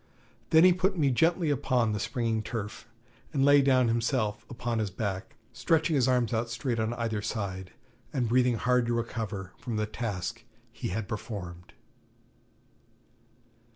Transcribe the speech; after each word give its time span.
Then 0.49 0.63
he 0.63 0.73
put 0.73 0.97
me 0.97 1.11
gently 1.11 1.51
upon 1.51 1.91
the 1.91 1.99
springy 1.99 2.41
turf, 2.41 2.87
and 3.31 3.45
lay 3.45 3.61
down 3.61 3.87
himself 3.87 4.47
upon 4.49 4.79
his 4.79 4.89
back, 4.89 5.35
stretching 5.53 5.95
his 5.95 6.07
arms 6.07 6.33
out 6.33 6.49
straight 6.49 6.79
on 6.79 6.95
either 6.95 7.21
side, 7.21 7.71
and 8.11 8.27
breathing 8.27 8.55
hard 8.55 8.87
to 8.87 8.95
recover 8.95 9.53
from 9.59 9.75
the 9.75 9.85
task 9.85 10.43
he 10.71 10.87
had 10.87 11.07
performed. 11.07 11.73